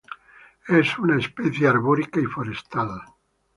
[0.67, 2.89] Es una especie arborícola y forestal.